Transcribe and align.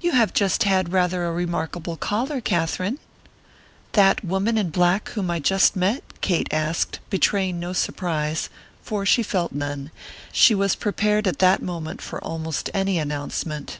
"You 0.00 0.12
have 0.12 0.32
just 0.32 0.62
had 0.62 0.94
rather 0.94 1.26
a 1.26 1.30
remarkable 1.30 1.98
caller, 1.98 2.40
Katherine." 2.40 2.98
"That 3.92 4.24
woman 4.24 4.56
in 4.56 4.70
black 4.70 5.10
whom 5.10 5.30
I 5.30 5.40
just 5.40 5.76
met?" 5.76 6.02
Kate 6.22 6.48
asked, 6.50 7.00
betraying 7.10 7.60
no 7.60 7.74
surprise, 7.74 8.48
for 8.82 9.04
she 9.04 9.22
felt 9.22 9.52
none; 9.52 9.90
she 10.32 10.54
was 10.54 10.74
prepared 10.74 11.26
at 11.26 11.38
that 11.40 11.60
moment 11.60 12.00
for 12.00 12.18
almost 12.24 12.70
any 12.72 12.98
announcement. 12.98 13.78